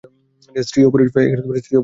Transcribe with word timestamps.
স্ত্রী 0.55 0.79
ও 0.85 0.89
পুরুষ 0.93 1.09
গাছ 1.11 1.25
আলাদা। 1.35 1.79